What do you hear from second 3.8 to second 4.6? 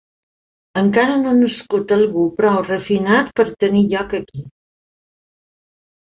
lloc aquí.